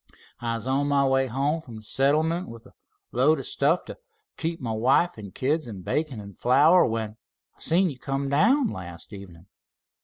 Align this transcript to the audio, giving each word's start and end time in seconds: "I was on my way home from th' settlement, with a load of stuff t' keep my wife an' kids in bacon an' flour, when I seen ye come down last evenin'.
"I 0.39 0.55
was 0.55 0.65
on 0.65 0.87
my 0.87 1.05
way 1.05 1.27
home 1.27 1.61
from 1.61 1.79
th' 1.79 1.85
settlement, 1.85 2.49
with 2.49 2.65
a 2.65 2.73
load 3.11 3.37
of 3.37 3.45
stuff 3.45 3.85
t' 3.85 3.93
keep 4.35 4.59
my 4.59 4.71
wife 4.71 5.15
an' 5.15 5.29
kids 5.29 5.67
in 5.67 5.83
bacon 5.83 6.19
an' 6.19 6.33
flour, 6.33 6.87
when 6.87 7.17
I 7.55 7.59
seen 7.61 7.87
ye 7.91 7.97
come 7.99 8.27
down 8.27 8.65
last 8.67 9.13
evenin'. 9.13 9.45